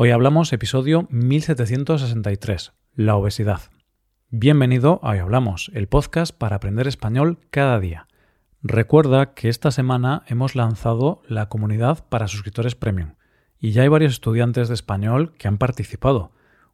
[0.00, 3.62] Hoy hablamos episodio 1763, la obesidad.
[4.30, 8.06] Bienvenido a Hoy Hablamos, el podcast para aprender español cada día.
[8.62, 13.14] Recuerda que esta semana hemos lanzado la comunidad para suscriptores premium
[13.58, 16.30] y ya hay varios estudiantes de español que han participado.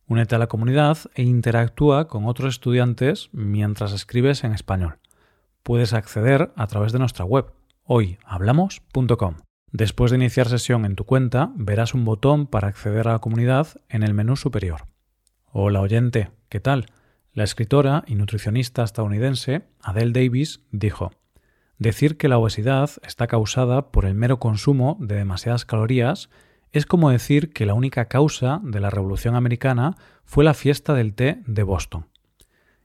[0.07, 4.99] Únete a la comunidad e interactúa con otros estudiantes mientras escribes en español.
[5.63, 7.47] Puedes acceder a través de nuestra web
[7.85, 9.37] hoyhablamos.com.
[9.75, 13.67] Después de iniciar sesión en tu cuenta, verás un botón para acceder a la comunidad
[13.89, 14.87] en el menú superior.
[15.51, 16.87] Hola oyente, ¿qué tal?
[17.33, 21.11] La escritora y nutricionista estadounidense Adele Davis dijo,
[21.77, 26.31] Decir que la obesidad está causada por el mero consumo de demasiadas calorías
[26.71, 31.15] es como decir que la única causa de la Revolución Americana fue la fiesta del
[31.15, 32.07] té de Boston.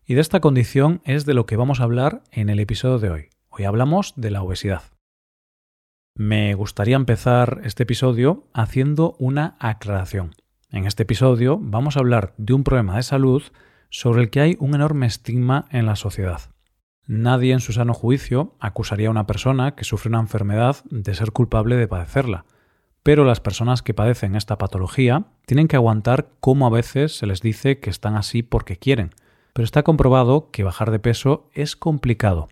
[0.07, 3.11] Y de esta condición es de lo que vamos a hablar en el episodio de
[3.11, 3.29] hoy.
[3.49, 4.81] Hoy hablamos de la obesidad.
[6.21, 10.35] Me gustaría empezar este episodio haciendo una aclaración.
[10.69, 13.41] En este episodio vamos a hablar de un problema de salud
[13.89, 16.41] sobre el que hay un enorme estigma en la sociedad.
[17.07, 21.31] Nadie en su sano juicio acusaría a una persona que sufre una enfermedad de ser
[21.31, 22.43] culpable de padecerla,
[23.01, 27.39] pero las personas que padecen esta patología tienen que aguantar cómo a veces se les
[27.39, 29.11] dice que están así porque quieren,
[29.53, 32.49] pero está comprobado que bajar de peso es complicado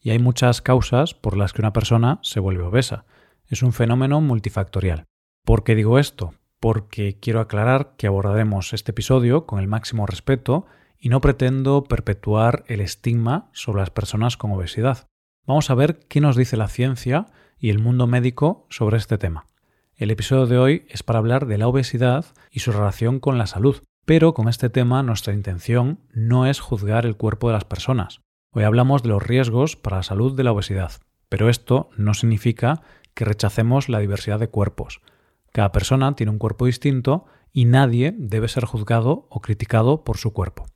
[0.00, 3.04] y hay muchas causas por las que una persona se vuelve obesa.
[3.46, 5.04] Es un fenómeno multifactorial.
[5.44, 6.34] ¿Por qué digo esto?
[6.60, 10.66] Porque quiero aclarar que abordaremos este episodio con el máximo respeto
[10.98, 15.08] y no pretendo perpetuar el estigma sobre las personas con obesidad.
[15.46, 17.26] Vamos a ver qué nos dice la ciencia
[17.58, 19.46] y el mundo médico sobre este tema.
[19.96, 23.46] El episodio de hoy es para hablar de la obesidad y su relación con la
[23.46, 28.20] salud, pero con este tema nuestra intención no es juzgar el cuerpo de las personas,
[28.58, 30.90] Hoy hablamos de los riesgos para la salud de la obesidad,
[31.28, 32.82] pero esto no significa
[33.14, 35.00] que rechacemos la diversidad de cuerpos.
[35.52, 40.32] Cada persona tiene un cuerpo distinto y nadie debe ser juzgado o criticado por su
[40.32, 40.66] cuerpo.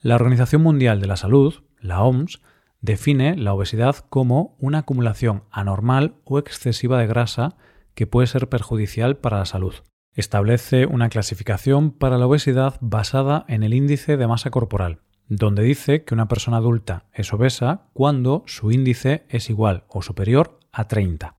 [0.00, 2.40] La Organización Mundial de la Salud, la OMS,
[2.80, 7.58] define la obesidad como una acumulación anormal o excesiva de grasa
[7.92, 9.74] que puede ser perjudicial para la salud.
[10.14, 16.04] Establece una clasificación para la obesidad basada en el índice de masa corporal, donde dice
[16.04, 21.36] que una persona adulta es obesa cuando su índice es igual o superior a 30.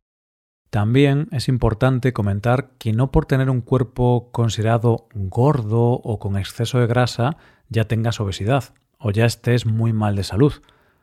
[0.69, 6.79] También es importante comentar que no por tener un cuerpo considerado gordo o con exceso
[6.79, 7.37] de grasa
[7.69, 10.53] ya tengas obesidad o ya estés muy mal de salud.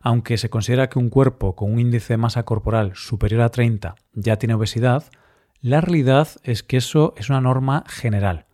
[0.00, 3.94] Aunque se considera que un cuerpo con un índice de masa corporal superior a 30
[4.12, 5.04] ya tiene obesidad,
[5.62, 8.44] la realidad es que eso es una norma general.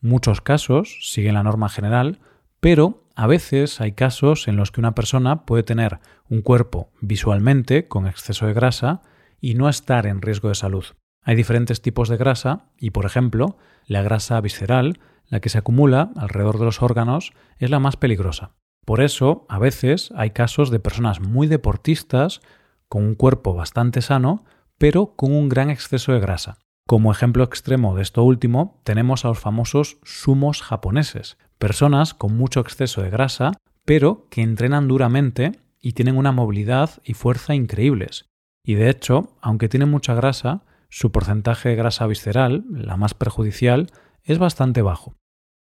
[0.00, 2.20] Muchos casos siguen la norma general,
[2.64, 5.98] pero a veces hay casos en los que una persona puede tener
[6.30, 9.02] un cuerpo visualmente con exceso de grasa
[9.38, 10.86] y no estar en riesgo de salud.
[11.22, 14.98] Hay diferentes tipos de grasa y, por ejemplo, la grasa visceral,
[15.28, 18.52] la que se acumula alrededor de los órganos, es la más peligrosa.
[18.86, 22.40] Por eso, a veces hay casos de personas muy deportistas
[22.88, 24.46] con un cuerpo bastante sano,
[24.78, 26.56] pero con un gran exceso de grasa.
[26.86, 32.60] Como ejemplo extremo de esto último, tenemos a los famosos sumos japoneses, personas con mucho
[32.60, 33.52] exceso de grasa,
[33.84, 38.26] pero que entrenan duramente y tienen una movilidad y fuerza increíbles.
[38.64, 43.90] Y de hecho, aunque tienen mucha grasa, su porcentaje de grasa visceral, la más perjudicial,
[44.22, 45.14] es bastante bajo.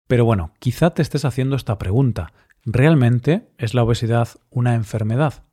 [0.08, 2.32] Pero bueno, quizá te estés haciendo esta pregunta.
[2.64, 5.44] ¿Realmente es la obesidad una enfermedad?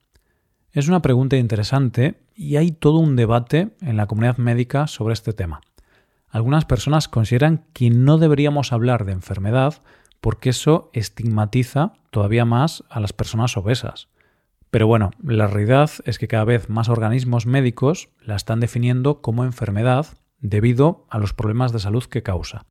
[0.72, 5.34] Es una pregunta interesante y hay todo un debate en la comunidad médica sobre este
[5.34, 5.62] tema.
[6.28, 9.82] Algunas personas consideran que no deberíamos hablar de enfermedad
[10.22, 14.10] porque eso estigmatiza todavía más a las personas obesas.
[14.72, 19.44] Pero bueno, la realidad es que cada vez más organismos médicos la están definiendo como
[19.44, 20.08] enfermedad
[20.40, 22.66] debido a los problemas de salud que causa.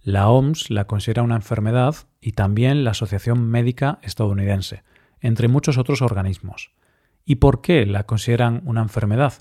[0.00, 4.82] La OMS la considera una enfermedad y también la Asociación Médica Estadounidense,
[5.20, 6.72] entre muchos otros organismos.
[7.24, 9.32] ¿Y por qué la consideran una enfermedad?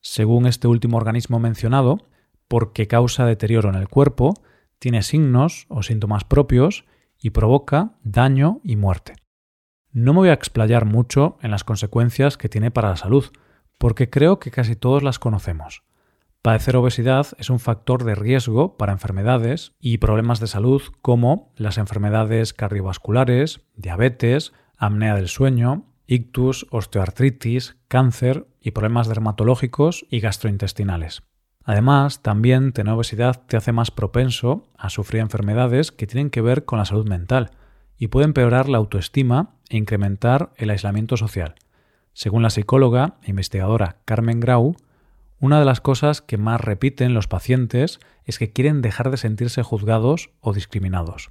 [0.00, 2.08] Según este último organismo mencionado,
[2.48, 4.34] porque causa deterioro en el cuerpo,
[4.78, 6.84] tiene signos o síntomas propios
[7.20, 9.14] y provoca daño y muerte.
[9.92, 13.26] No me voy a explayar mucho en las consecuencias que tiene para la salud,
[13.78, 15.82] porque creo que casi todos las conocemos.
[16.42, 21.78] Padecer obesidad es un factor de riesgo para enfermedades y problemas de salud como las
[21.78, 31.22] enfermedades cardiovasculares, diabetes, apnea del sueño, ictus, osteoartritis, cáncer y problemas dermatológicos y gastrointestinales.
[31.64, 36.64] Además, también tener obesidad te hace más propenso a sufrir enfermedades que tienen que ver
[36.64, 37.50] con la salud mental
[37.96, 41.54] y pueden empeorar la autoestima e incrementar el aislamiento social.
[42.12, 44.76] Según la psicóloga e investigadora Carmen Grau,
[45.40, 49.62] una de las cosas que más repiten los pacientes es que quieren dejar de sentirse
[49.62, 51.30] juzgados o discriminados.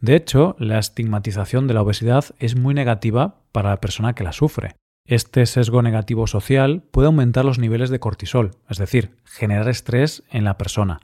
[0.00, 4.32] De hecho, la estigmatización de la obesidad es muy negativa para la persona que la
[4.32, 4.76] sufre.
[5.06, 10.44] Este sesgo negativo social puede aumentar los niveles de cortisol, es decir, generar estrés en
[10.44, 11.00] la persona,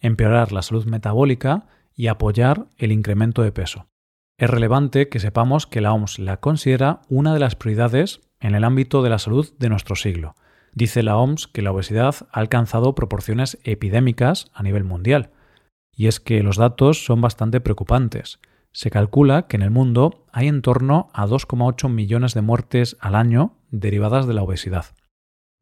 [0.00, 3.86] empeorar la salud metabólica y apoyar el incremento de peso.
[4.38, 8.64] Es relevante que sepamos que la OMS la considera una de las prioridades en el
[8.64, 10.34] ámbito de la salud de nuestro siglo.
[10.72, 15.30] Dice la OMS que la obesidad ha alcanzado proporciones epidémicas a nivel mundial.
[15.92, 18.40] Y es que los datos son bastante preocupantes.
[18.74, 23.14] Se calcula que en el mundo hay en torno a 2,8 millones de muertes al
[23.14, 24.86] año derivadas de la obesidad.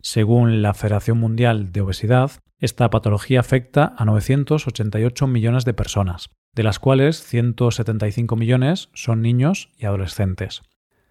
[0.01, 6.63] Según la Federación Mundial de Obesidad, esta patología afecta a 988 millones de personas, de
[6.63, 10.63] las cuales 175 millones son niños y adolescentes.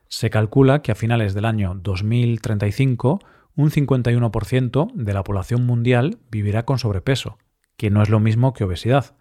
[0.07, 3.19] Se calcula que a finales del año 2035
[3.55, 7.37] un 51% de la población mundial vivirá con sobrepeso,
[7.77, 9.15] que no es lo mismo que obesidad,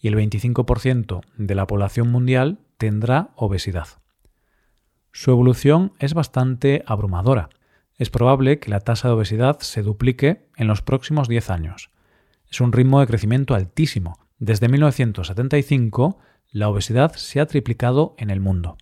[0.00, 3.88] y el 25% de la población mundial tendrá obesidad.
[5.12, 7.48] Su evolución es bastante abrumadora.
[7.96, 11.90] Es probable que la tasa de obesidad se duplique en los próximos 10 años.
[12.50, 14.18] Es un ritmo de crecimiento altísimo.
[14.38, 16.18] Desde 1975,
[16.50, 18.76] la obesidad se ha triplicado en el mundo.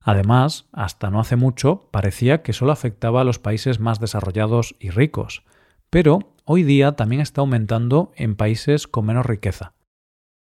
[0.00, 4.90] Además, hasta no hace mucho parecía que solo afectaba a los países más desarrollados y
[4.90, 5.44] ricos,
[5.88, 9.72] pero hoy día también está aumentando en países con menos riqueza.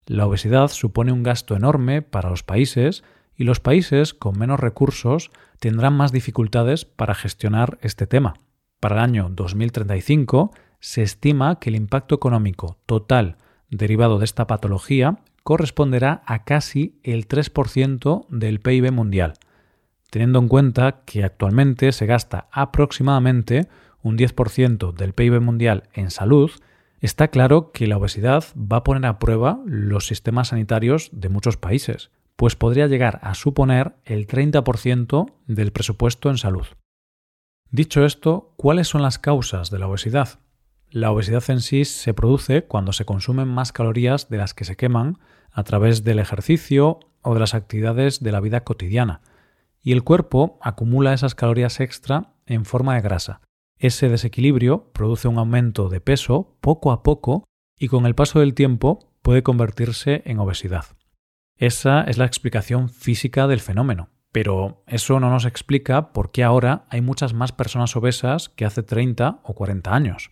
[0.05, 3.03] La obesidad supone un gasto enorme para los países
[3.35, 8.35] y los países con menos recursos tendrán más dificultades para gestionar este tema.
[8.79, 13.37] Para el año 2035 se estima que el impacto económico total
[13.69, 19.33] derivado de esta patología corresponderá a casi el 3% del PIB mundial,
[20.11, 23.67] teniendo en cuenta que actualmente se gasta aproximadamente
[24.01, 26.51] un 10% del PIB mundial en salud
[27.01, 31.57] Está claro que la obesidad va a poner a prueba los sistemas sanitarios de muchos
[31.57, 36.65] países, pues podría llegar a suponer el 30% del presupuesto en salud.
[37.69, 40.39] Dicho esto, ¿cuáles son las causas de la obesidad?
[40.89, 44.77] La obesidad en sí se produce cuando se consumen más calorías de las que se
[44.77, 45.17] queman
[45.51, 49.21] a través del ejercicio o de las actividades de la vida cotidiana,
[49.81, 53.41] y el cuerpo acumula esas calorías extra en forma de grasa,
[53.77, 57.43] ese desequilibrio produce un aumento de peso poco a poco
[57.77, 60.85] y con el paso del tiempo puede convertirse en obesidad.
[61.57, 66.85] Esa es la explicación física del fenómeno, pero eso no nos explica por qué ahora
[66.89, 70.31] hay muchas más personas obesas que hace 30 o 40 años.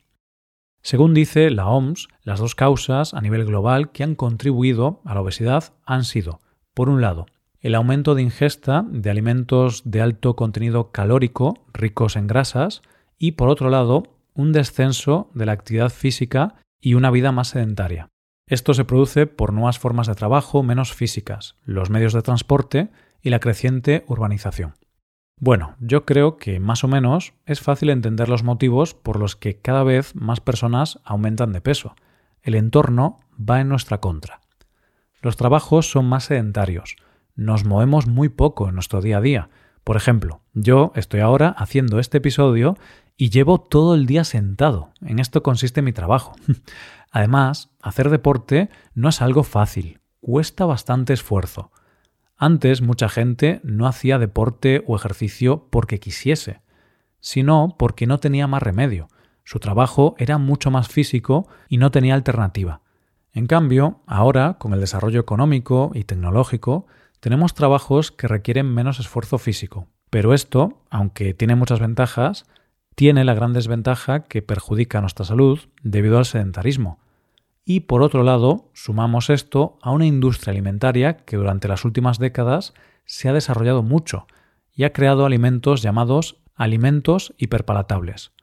[0.82, 5.22] Según dice la OMS, las dos causas a nivel global que han contribuido a la
[5.22, 6.42] obesidad han sido,
[6.74, 7.26] por un lado,
[7.62, 12.82] el aumento de ingesta de alimentos de alto contenido calórico ricos en grasas,
[13.24, 14.04] y por otro lado,
[14.34, 18.10] un descenso de la actividad física y una vida más sedentaria.
[18.50, 22.90] Esto se produce por nuevas formas de trabajo menos físicas, los medios de transporte
[23.22, 24.74] y la creciente urbanización.
[25.40, 29.58] Bueno, yo creo que más o menos es fácil entender los motivos por los que
[29.58, 31.96] cada vez más personas aumentan de peso.
[32.42, 34.42] El entorno va en nuestra contra.
[35.22, 36.98] Los trabajos son más sedentarios,
[37.36, 39.50] nos movemos muy poco en nuestro día a día.
[39.84, 42.78] Por ejemplo, yo estoy ahora haciendo este episodio
[43.18, 44.92] y llevo todo el día sentado.
[45.02, 46.34] En esto consiste mi trabajo.
[47.12, 51.72] Además, hacer deporte no es algo fácil, cuesta bastante esfuerzo.
[52.38, 56.62] Antes mucha gente no hacía deporte o ejercicio porque quisiese,
[57.20, 59.10] sino porque no tenía más remedio.
[59.44, 62.82] Su trabajo era mucho más físico y no tenía alternativa.
[63.34, 66.88] En cambio, ahora, con el desarrollo económico y tecnológico,
[67.24, 69.88] tenemos trabajos que requieren menos esfuerzo físico.
[70.10, 72.46] Pero esto, aunque tiene muchas ventajas,
[72.96, 77.00] tiene la gran desventaja que perjudica nuestra salud debido al sedentarismo.
[77.64, 82.74] Y por otro lado, sumamos esto a una industria alimentaria que durante las últimas décadas
[83.06, 84.28] se ha desarrollado mucho
[84.76, 88.34] y ha creado alimentos llamados alimentos hiperpalatables.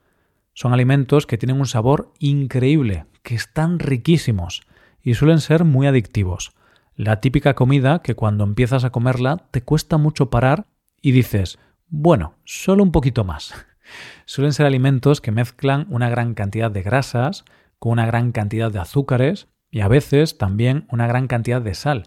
[0.55, 4.63] Son alimentos que tienen un sabor increíble, que están riquísimos
[5.03, 6.55] y suelen ser muy adictivos.
[7.03, 10.67] La típica comida que cuando empiezas a comerla te cuesta mucho parar
[11.01, 13.55] y dices, bueno, solo un poquito más.
[14.27, 17.47] Suelen ser alimentos que mezclan una gran cantidad de grasas
[17.79, 22.03] con una gran cantidad de azúcares y a veces también una gran cantidad de sal.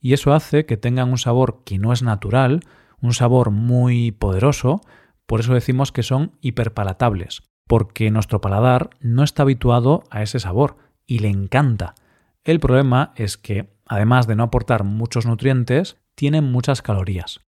[0.00, 2.60] Y eso hace que tengan un sabor que no es natural,
[3.02, 4.80] un sabor muy poderoso,
[5.26, 10.78] por eso decimos que son hiperpalatables, porque nuestro paladar no está habituado a ese sabor
[11.06, 11.94] y le encanta.
[12.42, 17.40] El problema es que, además de no aportar muchos nutrientes, tienen muchas calorías.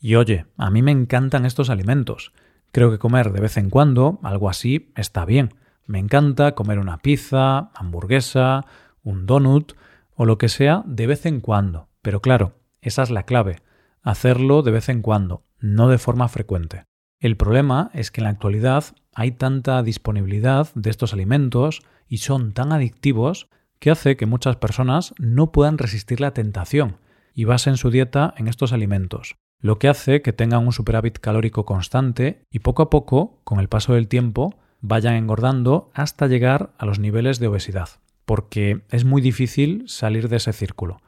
[0.00, 2.32] Y oye, a mí me encantan estos alimentos,
[2.72, 6.98] Creo que comer de vez en cuando algo así está bien, Me encanta comer una
[6.98, 8.64] pizza, hamburguesa,
[9.02, 9.72] un donut
[10.14, 11.88] o lo que sea de vez en cuando.
[12.00, 13.60] Pero claro, esa es la clave.
[14.00, 16.84] Hacerlo de vez en cuando, no de forma frecuente.
[17.18, 22.52] El problema es que en la actualidad hay tanta disponibilidad de estos alimentos y son
[22.52, 23.50] tan adictivos
[23.82, 26.98] que hace que muchas personas no puedan resistir la tentación
[27.34, 31.64] y basen su dieta en estos alimentos, lo que hace que tengan un superávit calórico
[31.64, 36.86] constante y poco a poco, con el paso del tiempo, vayan engordando hasta llegar a
[36.86, 37.88] los niveles de obesidad,
[38.24, 41.02] porque es muy difícil salir de ese círculo.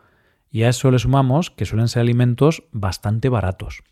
[0.51, 3.85] Y a eso le sumamos que suelen ser alimentos bastante baratos.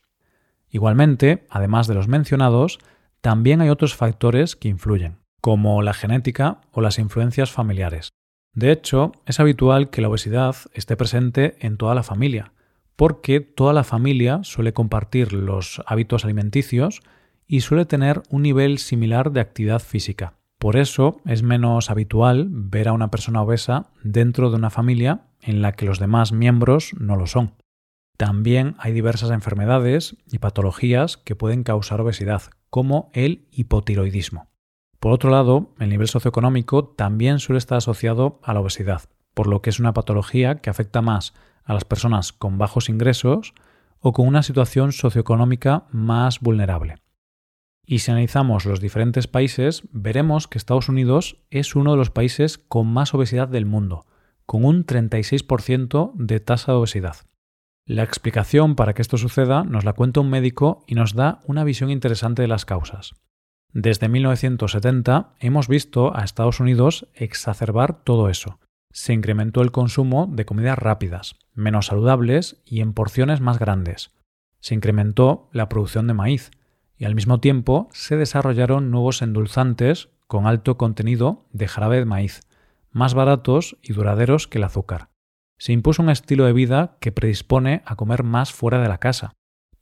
[0.71, 2.81] Igualmente, además de los mencionados,
[3.21, 8.13] también hay otros factores que influyen, como la genética o las influencias familiares.
[8.55, 12.53] De hecho, es habitual que la obesidad esté presente en toda la familia,
[12.97, 17.01] porque toda la familia suele compartir los hábitos alimenticios
[17.47, 20.35] y suele tener un nivel similar de actividad física.
[20.59, 25.61] Por eso es menos habitual ver a una persona obesa dentro de una familia en
[25.61, 27.55] la que los demás miembros no lo son.
[28.17, 34.52] También hay diversas enfermedades y patologías que pueden causar obesidad, como el hipotiroidismo.
[35.03, 39.03] Por otro lado, el nivel socioeconómico también suele estar asociado a la obesidad,
[39.35, 43.53] por lo que es una patología que afecta más a las personas con bajos ingresos
[43.99, 47.03] o con una situación socioeconómica más vulnerable.
[47.85, 52.59] Y si analizamos los diferentes países, veremos que Estados Unidos es uno de los países
[52.59, 54.07] con más obesidad del mundo,
[54.47, 57.17] con un 36% de tasa de obesidad.
[57.87, 61.65] La explicación para que esto suceda nos la cuenta un médico y nos da una
[61.65, 63.17] visión interesante de las causas.
[63.73, 68.59] Desde 1970 hemos visto a Estados Unidos exacerbar todo eso.
[68.91, 74.11] Se incrementó el consumo de comidas rápidas, menos saludables y en porciones más grandes.
[74.61, 76.51] Se incrementó la producción de maíz,
[76.99, 82.43] y al mismo tiempo se desarrollaron nuevos endulzantes con alto contenido de jarabe de maíz,
[82.91, 85.09] más baratos y duraderos que el azúcar.
[85.59, 89.33] Se impuso un estilo de vida que predispone a comer más fuera de la casa,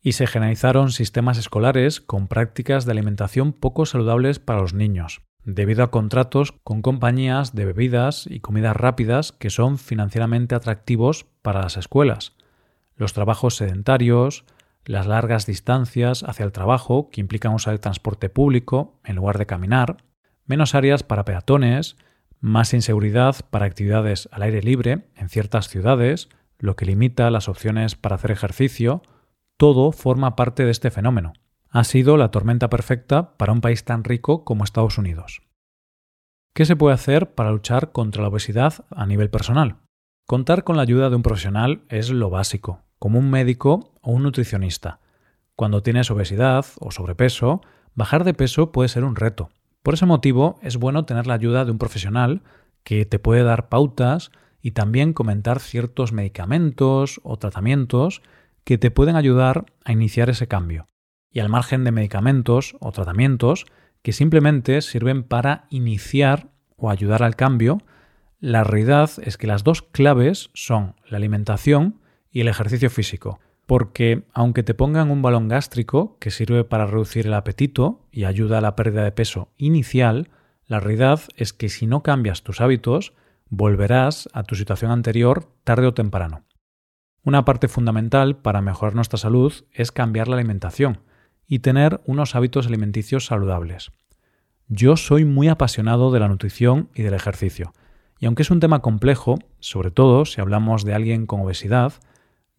[0.01, 5.83] y se generalizaron sistemas escolares con prácticas de alimentación poco saludables para los niños, debido
[5.83, 11.77] a contratos con compañías de bebidas y comidas rápidas que son financieramente atractivos para las
[11.77, 12.35] escuelas.
[12.95, 14.45] Los trabajos sedentarios,
[14.85, 19.45] las largas distancias hacia el trabajo que implican usar el transporte público en lugar de
[19.45, 19.97] caminar,
[20.45, 21.95] menos áreas para peatones,
[22.39, 27.95] más inseguridad para actividades al aire libre en ciertas ciudades, lo que limita las opciones
[27.95, 29.03] para hacer ejercicio,
[29.57, 31.33] todo forma parte de este fenómeno.
[31.69, 35.41] Ha sido la tormenta perfecta para un país tan rico como Estados Unidos.
[36.53, 39.77] ¿Qué se puede hacer para luchar contra la obesidad a nivel personal?
[40.27, 44.23] Contar con la ayuda de un profesional es lo básico, como un médico o un
[44.23, 44.99] nutricionista.
[45.55, 47.61] Cuando tienes obesidad o sobrepeso,
[47.95, 49.49] bajar de peso puede ser un reto.
[49.83, 52.41] Por ese motivo es bueno tener la ayuda de un profesional
[52.83, 54.31] que te puede dar pautas
[54.61, 58.21] y también comentar ciertos medicamentos o tratamientos
[58.63, 60.87] que te pueden ayudar a iniciar ese cambio.
[61.31, 63.65] Y al margen de medicamentos o tratamientos
[64.01, 67.79] que simplemente sirven para iniciar o ayudar al cambio,
[68.39, 72.01] la realidad es que las dos claves son la alimentación
[72.31, 77.27] y el ejercicio físico, porque aunque te pongan un balón gástrico que sirve para reducir
[77.27, 80.29] el apetito y ayuda a la pérdida de peso inicial,
[80.65, 83.13] la realidad es que si no cambias tus hábitos,
[83.49, 86.43] volverás a tu situación anterior tarde o temprano.
[87.23, 91.01] Una parte fundamental para mejorar nuestra salud es cambiar la alimentación
[91.45, 93.91] y tener unos hábitos alimenticios saludables.
[94.67, 97.73] Yo soy muy apasionado de la nutrición y del ejercicio,
[98.19, 101.93] y aunque es un tema complejo, sobre todo si hablamos de alguien con obesidad,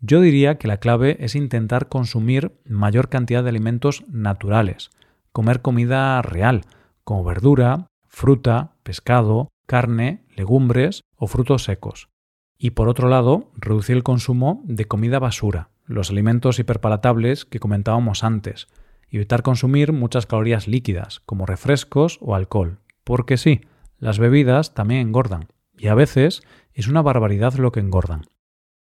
[0.01, 4.91] yo diría que la clave es intentar consumir mayor cantidad de alimentos naturales,
[5.33, 6.63] comer comida real,
[7.03, 12.12] como verdura, fruta, pescado, carne, legumbres o frutos secos.
[12.59, 18.25] Y por otro lado, reducir el consumo de comida basura, los alimentos hiperpalatables que comentábamos
[18.25, 18.69] antes,
[19.09, 23.61] y evitar consumir muchas calorías líquidas, como refrescos o alcohol, porque sí,
[23.99, 26.43] las bebidas también engordan, y a veces
[26.73, 28.23] es una barbaridad lo que engordan.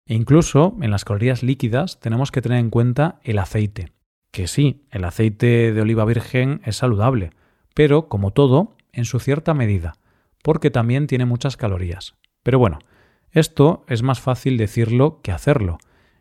[0.05, 3.91] E incluso en las calorías líquidas tenemos que tener en cuenta el aceite.
[4.31, 7.31] Que sí, el aceite de oliva virgen es saludable,
[7.73, 9.93] pero como todo, en su cierta medida,
[10.43, 12.15] porque también tiene muchas calorías.
[12.43, 12.79] Pero bueno,
[13.31, 15.77] esto es más fácil decirlo que hacerlo.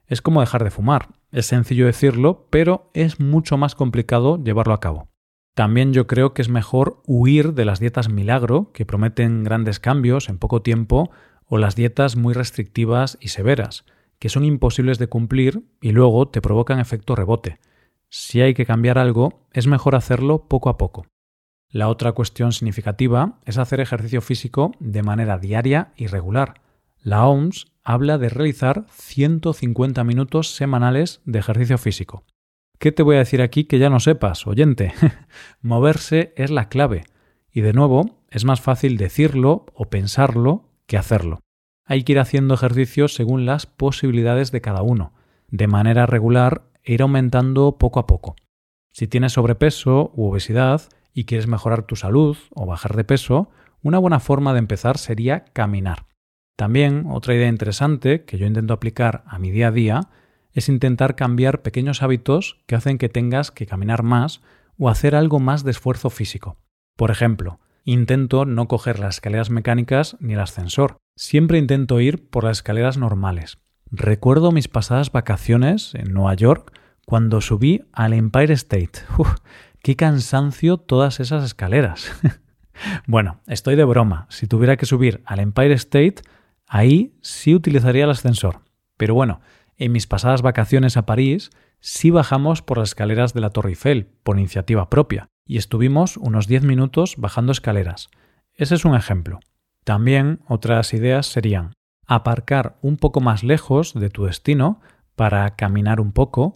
[0.06, 1.08] Es como dejar de fumar.
[1.32, 5.08] Es sencillo decirlo, pero es mucho más complicado llevarlo a cabo.
[5.54, 10.28] También yo creo que es mejor huir de las dietas milagro, que prometen grandes cambios
[10.28, 11.10] en poco tiempo,
[11.46, 13.84] o las dietas muy restrictivas y severas,
[14.18, 17.58] que son imposibles de cumplir y luego te provocan efecto rebote.
[18.08, 21.06] Si hay que cambiar algo, es mejor hacerlo poco a poco.
[21.70, 26.62] La otra cuestión significativa es hacer ejercicio físico de manera diaria y regular.
[27.02, 32.24] La OMS habla de realizar 150 minutos semanales de ejercicio físico.
[32.78, 34.92] ¿Qué te voy a decir aquí que ya no sepas, oyente?
[35.62, 37.04] Moverse es la clave.
[37.50, 41.40] Y de nuevo, es más fácil decirlo o pensarlo que hacerlo.
[41.84, 45.12] Hay que ir haciendo ejercicio según las posibilidades de cada uno,
[45.48, 48.36] de manera regular e ir aumentando poco a poco.
[48.92, 50.82] Si tienes sobrepeso u obesidad
[51.14, 53.50] y quieres mejorar tu salud o bajar de peso,
[53.82, 56.06] una buena forma de empezar sería caminar.
[56.58, 60.08] También otra idea interesante que yo intento aplicar a mi día a día
[60.52, 64.42] es intentar cambiar pequeños hábitos que hacen que tengas que caminar más
[64.76, 66.56] o hacer algo más de esfuerzo físico.
[66.96, 70.96] Por ejemplo, intento no coger las escaleras mecánicas ni el ascensor.
[71.14, 73.58] Siempre intento ir por las escaleras normales.
[73.92, 78.98] Recuerdo mis pasadas vacaciones en Nueva York cuando subí al Empire State.
[79.80, 82.10] Qué cansancio todas esas escaleras.
[83.06, 84.26] bueno, estoy de broma.
[84.28, 86.16] Si tuviera que subir al Empire State,
[86.68, 88.60] ahí sí utilizaría el ascensor.
[88.96, 89.40] Pero bueno,
[89.76, 94.06] en mis pasadas vacaciones a París sí bajamos por las escaleras de la Torre Eiffel,
[94.22, 98.08] por iniciativa propia, y estuvimos unos 10 minutos bajando escaleras.
[98.54, 99.40] Ese es un ejemplo.
[99.84, 101.72] También otras ideas serían
[102.06, 104.80] aparcar un poco más lejos de tu destino
[105.14, 106.54] para caminar un poco,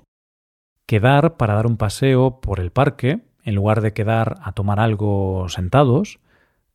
[0.87, 5.49] quedar para dar un paseo por el parque, en lugar de quedar a tomar algo
[5.49, 6.21] sentados,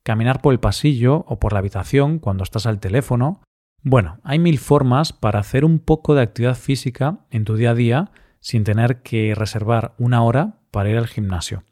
[0.02, 3.42] caminar por el pasillo o por la habitación cuando estás al teléfono,
[3.82, 7.74] bueno, hay mil formas para hacer un poco de actividad física en tu día a
[7.74, 11.64] día sin tener que reservar una hora para ir al gimnasio.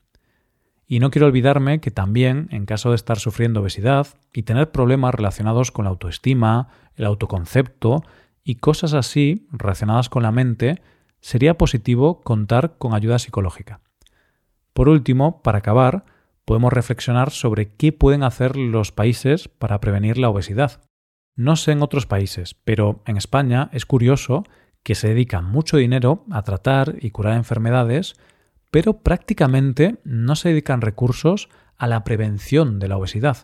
[0.87, 5.14] Y no quiero olvidarme que también, en caso de estar sufriendo obesidad y tener problemas
[5.14, 8.04] relacionados con la autoestima, el autoconcepto
[8.45, 10.80] y cosas así relacionadas con la mente,
[11.21, 13.80] sería positivo contar con ayuda psicológica.
[14.73, 16.04] Por último, para acabar,
[16.47, 20.81] podemos reflexionar sobre qué pueden hacer los países para prevenir la obesidad.
[21.35, 24.45] No sé en otros países, pero en España es curioso
[24.83, 28.14] que se dedica mucho dinero a tratar y curar enfermedades,
[28.70, 33.38] pero prácticamente no se dedican recursos a la prevención de la obesidad.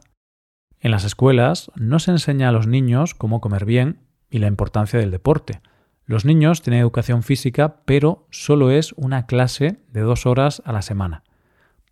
[0.79, 3.98] En las escuelas no se enseña a los niños cómo comer bien
[4.31, 5.61] y la importancia del deporte.
[6.05, 10.83] Los niños tienen educación física, pero solo es una clase de dos horas a la
[10.83, 11.24] semana.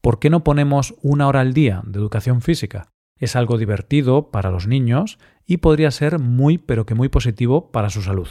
[0.01, 2.89] ¿Por qué no ponemos una hora al día de educación física?
[3.17, 7.91] Es algo divertido para los niños y podría ser muy pero que muy positivo para
[7.91, 8.29] su salud.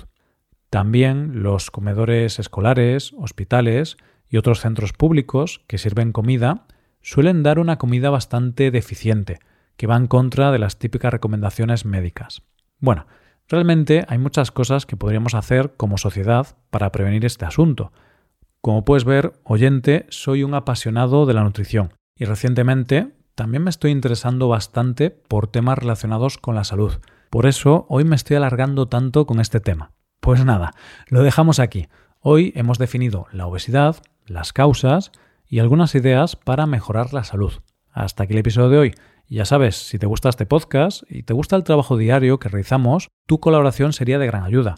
[0.71, 3.97] También los comedores escolares, hospitales
[4.29, 6.65] y otros centros públicos que sirven comida
[7.01, 9.39] suelen dar una comida bastante deficiente,
[9.77, 12.41] que va en contra de las típicas recomendaciones médicas.
[12.79, 13.05] Bueno,
[13.47, 17.91] realmente hay muchas cosas que podríamos hacer como sociedad para prevenir este asunto.
[18.61, 23.91] Como puedes ver, oyente, soy un apasionado de la nutrición y recientemente también me estoy
[23.91, 26.99] interesando bastante por temas relacionados con la salud.
[27.29, 29.93] Por eso hoy me estoy alargando tanto con este tema.
[30.19, 30.73] Pues nada,
[31.07, 31.87] lo dejamos aquí.
[32.19, 33.95] Hoy hemos definido la obesidad,
[34.25, 35.13] las causas
[35.47, 37.53] y algunas ideas para mejorar la salud.
[37.93, 38.95] Hasta aquí el episodio de hoy.
[39.29, 43.07] Ya sabes, si te gusta este podcast y te gusta el trabajo diario que realizamos,
[43.25, 44.75] tu colaboración sería de gran ayuda.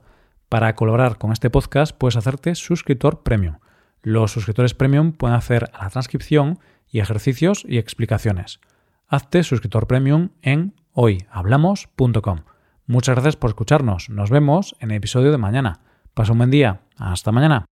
[0.49, 3.55] Para colaborar con este podcast puedes hacerte suscriptor premium.
[4.01, 6.59] Los suscriptores premium pueden hacer la transcripción
[6.89, 8.59] y ejercicios y explicaciones.
[9.07, 12.41] Hazte suscriptor premium en hoyhablamos.com.
[12.87, 14.09] Muchas gracias por escucharnos.
[14.09, 15.81] Nos vemos en el episodio de mañana.
[16.13, 16.81] Pasa un buen día.
[16.97, 17.70] Hasta mañana.